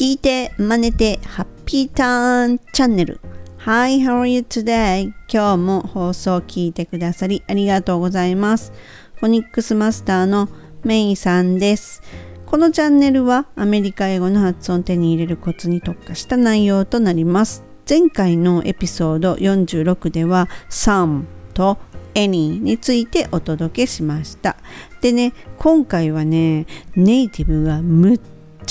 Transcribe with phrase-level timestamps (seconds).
[0.00, 3.20] 聞いて真似てハッピーターンチャンネル。
[3.58, 5.12] Hi, how are you today?
[5.30, 8.72] 今日も放送を聞いてくださりありがとうございます。
[9.16, 10.48] フォニックスマスターの
[10.84, 12.00] メイさんです。
[12.46, 17.62] このチャンネルはアメリカ英語の発音を手に入れるコツに特化した内容となります。
[17.86, 21.76] 前回のエピソード46では some と
[22.14, 24.56] any についてお届けしました。
[25.02, 28.18] でね今回はねネイティブがむっ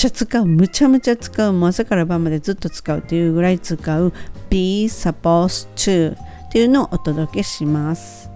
[0.00, 0.46] ちゃ使う。
[0.46, 1.52] むちゃむちゃ使う。
[1.52, 4.14] もう朝から晩までずっと使うというぐらい使う。
[4.48, 8.30] Be supposed to っていうのをお届けします。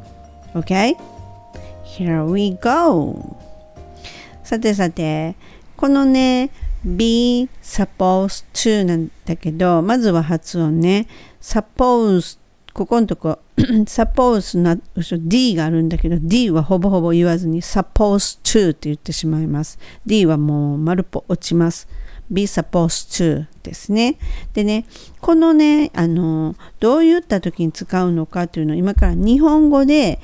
[0.52, 0.94] OK?
[1.86, 3.38] Here we go.
[4.42, 5.36] さてさて
[5.74, 6.50] このね
[6.84, 11.06] be supposed to なんだけどまずは発音ね。
[11.40, 12.38] Supposed
[12.74, 19.78] ここのとこ suppose な後ろ D があるんだけど D はほぼほぼ言わずに suppose to って言ってしまいます。
[20.04, 21.88] D はもう丸っぽ落ちます。
[22.28, 24.18] be supposed to ですね。
[24.54, 24.86] でね
[25.20, 30.18] このねあのどう言った時に使うのかというのを今から日本語で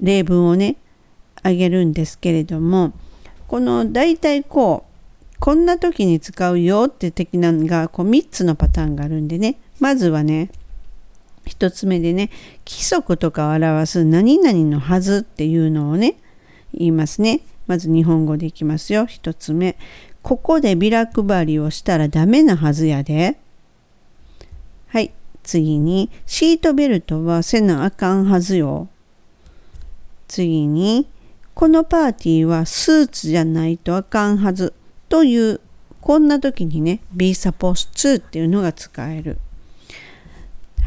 [0.00, 0.76] 例文をね
[1.42, 2.94] あげるんですけれども
[3.46, 9.58] この大体こうこんな時に使うよって的なのがこう3つのパターンがあるんでね。
[9.80, 10.50] まずはね
[11.50, 12.30] 1つ目でね
[12.66, 16.16] 規則とかを表す何々のはずっていうのをね
[16.72, 17.40] 言いますね。
[17.66, 19.02] まず日本語でいきますよ。
[19.02, 19.76] 1つ目。
[20.22, 23.38] ここでビラ配りをしたらダメなはずやで。
[24.88, 25.12] はい。
[25.42, 26.10] 次に。
[26.26, 28.88] シートベルトはせなあかんはずよ。
[30.28, 31.06] 次に。
[31.54, 34.72] このパーティーはスーツじゃないとあかんはず
[35.08, 35.60] という
[36.00, 39.38] こんな時にね be supposed to っていうのが使える。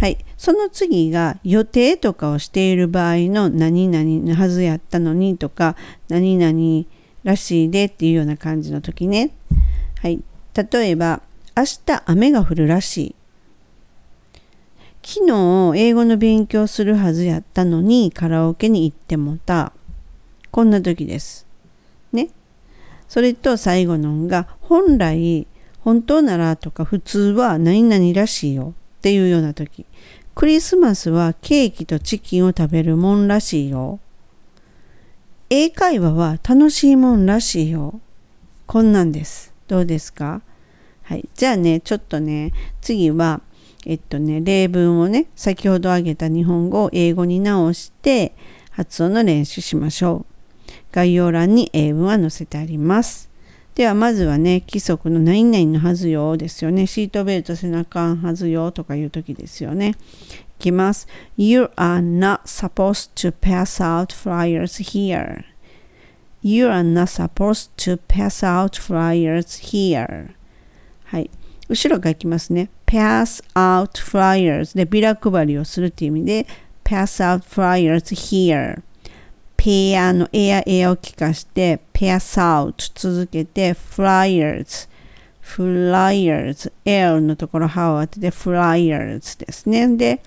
[0.04, 5.78] はい、その次が予定とかをしている場合の何々のはずやったのにとか
[6.10, 6.86] 何々
[7.24, 9.34] らしいでっていうような感じの時ね。
[10.02, 10.22] はい、
[10.56, 11.22] 例えば
[11.56, 13.16] 明日雨が降るらしい。
[15.04, 19.72] 昨日英語の勉強するはずやったのにカラオケに行ってもた。
[20.52, 21.48] こんな時です。
[22.12, 22.28] ね。
[23.08, 25.48] それと最後のが本来
[25.80, 29.86] 本当ならとか普通は何々らしいよっていうような時。
[30.34, 34.00] クリスマスはケーキとチキンを食べるもんらしいよ。
[35.50, 38.00] 英会話は楽しいもんらしいよ。
[38.66, 39.54] こんなんです。
[39.68, 40.42] どうですか？
[41.02, 41.28] はい。
[41.36, 43.42] じゃあね、ちょっとね、次は、
[43.86, 48.34] えっとね、例文をね、先ほど挙げた日本語を英語に直して
[48.72, 50.26] 発音の練習しましょ
[50.70, 50.74] う。
[50.94, 53.30] 概要欄に英文は載せてあります。
[53.76, 56.86] ではまずはね、規則の何々のはずよですよね。
[56.86, 59.96] シートベルト背中はずよとかいう時ですよね。
[60.60, 61.08] いきます。
[61.38, 65.44] You are not supposed to pass out flyers here.
[66.44, 70.34] You are not supposed to pass out flyers here.
[71.06, 71.32] はい。
[71.68, 72.70] 後ろがいきますね。
[72.94, 76.48] pass out flyers でビラ配りをするという意味で
[76.84, 78.84] pass out flyers here
[79.64, 84.90] ペアのエアエアを聞かして、pass out 続けて、flyers
[85.42, 89.96] flyers L のところ歯を当てて flyers ですね。
[89.96, 90.22] で、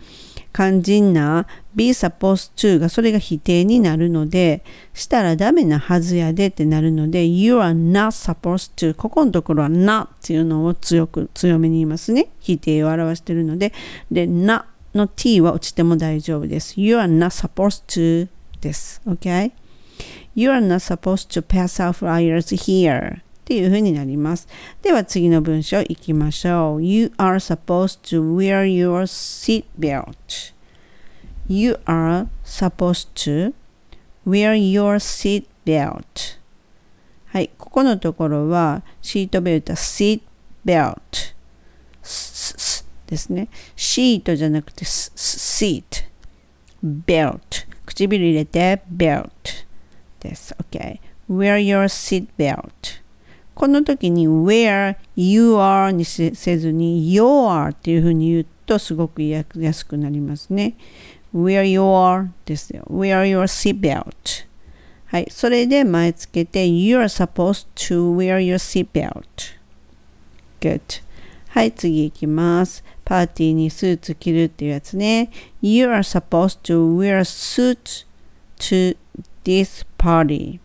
[0.54, 4.64] 肝心な be supposed to がそれが否定になるので、
[4.94, 12.28] したらダメなはずやでってなるので、you are not supposed to ここのところは not っていうのを強く、強めに言いますね。
[12.40, 13.74] 否定を表しているので、
[14.10, 14.64] で、not
[14.94, 16.80] の t は落ちても大丈夫です。
[16.80, 18.28] you are not supposed to
[18.66, 19.00] です。
[19.06, 19.52] OK?
[20.34, 23.20] You are not supposed to pass out flyers here.
[23.20, 24.48] っていう風になります。
[24.82, 26.82] では次の文章いきましょう。
[26.82, 30.52] You are supposed to wear your seatbelt.
[31.48, 33.54] You are supposed to
[34.26, 36.38] wear your seatbelt.
[37.26, 40.22] はい、ここのところはシートベルト、seat
[40.64, 40.96] belt
[43.06, 43.48] ですね。
[43.76, 46.04] シートじゃなくて seat,
[46.82, 49.26] belt 唇入れて belt
[50.20, 50.54] です。
[50.70, 51.00] OK。
[51.28, 53.02] wear your seat belt
[53.54, 60.74] この時に where you are にせずに your っていうふうに言うとすごく言いやすくなりますね。
[61.34, 62.84] where your ですよ。
[62.90, 64.46] wear your seat belt
[65.06, 65.26] はい。
[65.30, 69.22] それで前つけて you are supposed to wear your seat belt
[70.60, 71.05] good
[71.56, 72.84] はい、次行きます。
[73.02, 75.30] パーティーにスーツ着るっていうやつね。
[75.62, 78.04] You are supposed to wear a suit
[78.58, 78.94] to
[79.42, 80.60] this party.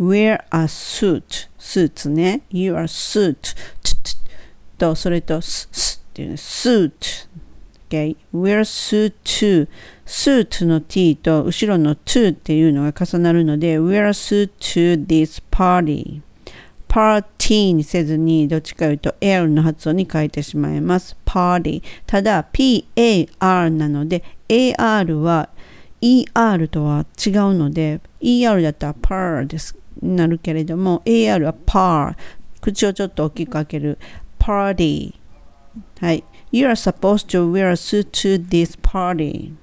[0.00, 1.50] wear a suit.
[1.58, 2.40] スーツね。
[2.48, 3.54] You are suit.
[4.78, 6.34] と、それと、す、すっていうね。
[6.36, 7.28] suit.
[7.90, 8.16] Okay.
[8.32, 9.68] wear suit to.
[10.06, 16.22] スーツの t と後ろの to っていうのが重なるので、wear a suit to this party.
[16.94, 21.16] パーティーにせずに、どっちかいうと L の発音に変えてしまいます。
[21.24, 21.82] パーティー。
[22.06, 25.48] ただ、PAR なので、AR は
[26.00, 29.76] ER とは違うので、ER だったら PAR です。
[30.02, 32.14] なるけれども、AR は PAR。
[32.60, 33.98] 口をちょっと大きく開ける。
[34.38, 35.14] Party。
[35.98, 36.22] はい。
[36.52, 39.54] You are supposed to wear a suit to this party.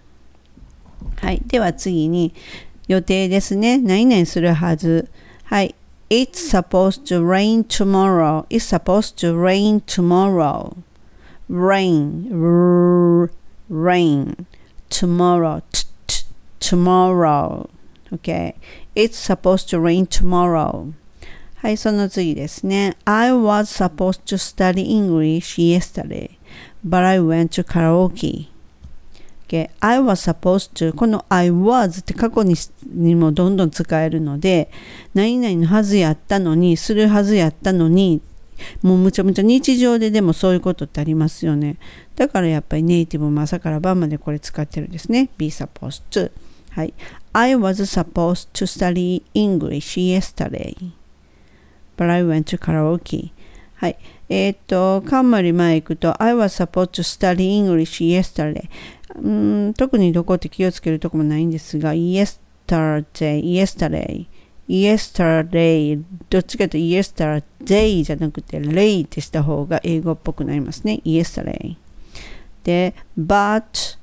[1.21, 1.41] はい。
[1.47, 2.33] では次に、
[2.89, 3.77] 予定ですね。
[3.77, 5.09] 何々するはず。
[5.45, 5.75] はい。
[6.10, 8.46] It's supposed to rain tomorrow.
[8.48, 10.76] It's supposed to rain tomorrow.
[11.48, 12.28] Rain.
[13.68, 14.46] Rain.
[14.88, 15.62] Tomorrow.
[16.60, 17.68] tomorrow.
[18.12, 18.54] Okay.
[18.94, 20.92] It's supposed to rain tomorrow.
[21.56, 22.96] はい、その次ですね。
[23.06, 26.38] I was supposed to study English yesterday,
[26.86, 28.48] but I went to karaoke.
[29.51, 32.55] 形 I was supposed to この I was って過去に
[32.87, 34.71] にもどんどん使えるので
[35.13, 38.21] 何々のはずやったのにするはずやったのに
[38.81, 41.77] もうむちゃむちゃ日常ででもそういうことってありますよね
[42.15, 46.31] だからやっぱりネイティブも朝から晩までこれ使ってるんですね be supposed to
[46.71, 46.93] はい。
[47.33, 50.75] I was supposed to study English yesterday,
[51.97, 53.31] but I went to karaoke.
[53.75, 53.97] はい。
[54.29, 58.69] えっ、ー、と、冠前行くと、I was supposed to study English yesterday.
[59.21, 64.25] うん特にどこって気をつけるとこもないんですが、yesterday, yesterday,
[64.67, 71.01] yesterday どっちかというと yesterday じゃなくて lay ってした方が英語っぽくなりますね。
[71.05, 71.75] yesterday
[72.63, 73.97] で but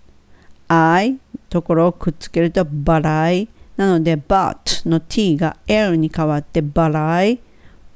[0.68, 1.18] I
[1.48, 7.38] ところをくっつけると but I なので but の t が l に変わって but I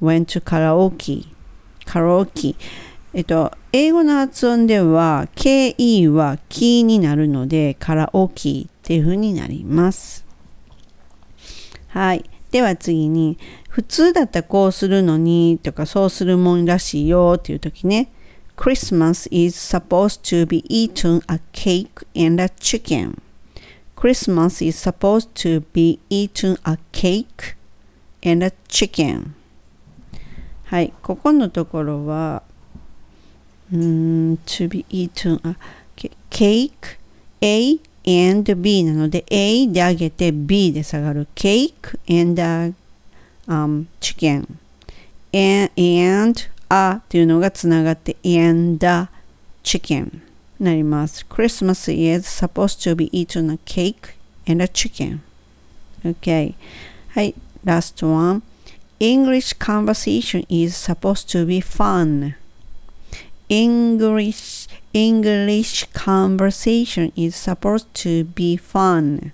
[0.01, 1.33] went to karaoke
[1.85, 2.55] カラオケ。
[3.13, 10.23] えっと英語の発音では KE はキーになるのでカラオケっていう風になります
[11.87, 13.39] はいでは次に
[13.69, 18.11] 普通だったらこうするのにとかそうするもんらしいよっていう時ね
[18.55, 23.19] Christmas is supposed to be eaten a cake and a chicken
[23.95, 27.55] Christmas is supposed to be eaten a cake
[28.23, 29.31] and a chicken
[30.65, 32.42] はい、ここのところは、
[33.72, 35.56] うん、to be eaten a
[36.30, 36.98] cake
[37.40, 44.46] A and B なので A で上げて B で下がる cake and a、um, chicken
[45.32, 49.08] and, and a っていうのがつながって and a
[49.62, 50.20] chicken
[50.58, 51.24] なります。
[51.28, 54.14] Christmas is supposed to be eaten a cake
[54.46, 55.20] and a chicken.
[56.04, 56.54] Okay.
[57.10, 57.34] はい。
[57.64, 58.42] Last one.
[58.98, 62.34] English conversation is supposed to be fun.
[63.49, 69.31] English English conversation is supposed to be fun.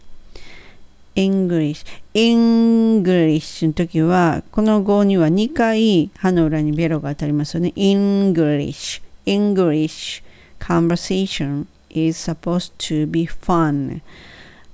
[1.15, 7.73] English English の時はこの語には2回歯の裏にベロが当たりますよね。
[7.75, 10.23] English English
[10.59, 14.01] conversation is supposed to be fun.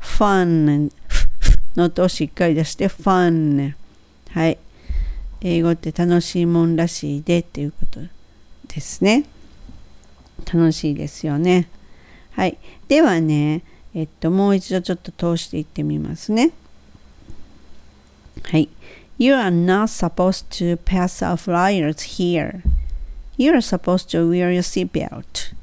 [0.06, 0.92] fun
[1.76, 3.74] の音をしっかり出して fun
[4.32, 4.58] はい
[5.42, 8.00] 英語って楽しいもんらしいでっていうこと
[8.76, 9.24] ですね
[10.52, 11.70] 楽しいですよね
[12.34, 12.58] はい
[12.90, 13.64] ではね
[13.94, 16.52] えっともう一度ちょっと通していってみますね
[18.44, 18.70] はい
[19.18, 22.64] You are not supposed to pass out flyers here.
[23.38, 25.54] You are supposed to wear your seatbelt.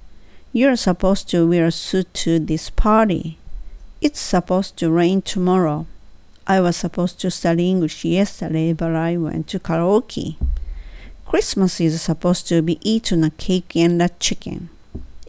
[0.55, 3.37] You are supposed to wear a suit to this party.
[4.01, 5.85] It's supposed to rain tomorrow.
[6.47, 10.37] I was supposed to study English yesterday, but I went to karaoke.
[11.33, 14.69] Christmas is supposed to be eaten a cake and a chicken.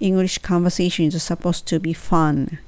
[0.02, 2.60] English conversation is supposed to be fun.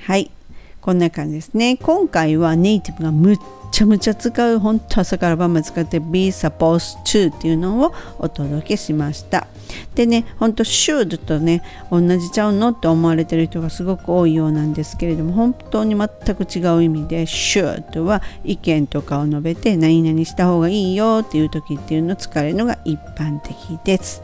[0.00, 0.32] はい。
[0.80, 1.76] こんな感じですね。
[1.76, 3.38] 今回はネイティブがむっ
[3.70, 9.46] ちゃむちゃ使う、本当朝から晩まで使って be supposed to っていうのをお届けしました。
[9.94, 24.22] でね、ほんと should とね、同じちゃうのって思われてる人がすごく多いようなんですけれども、本当に全く違う意味で should は意見とかを述べて何々した方がいいよっていう時っていうのを使えるのが一般的です。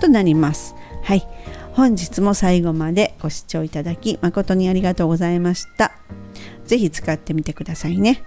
[0.00, 0.74] となります。
[1.02, 1.26] はい。
[1.72, 5.92] 本日も最後までご視聴いただき誠にありがとうございました。
[6.66, 8.24] ぜひ使ってみてくださいね。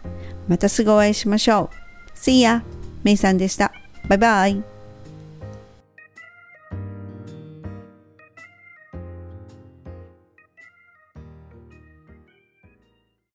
[0.47, 1.69] またすぐお会いしましょ
[2.15, 2.17] う。
[2.17, 2.61] See ya!
[3.03, 3.73] めいさんでした。
[4.07, 4.70] バイバイ。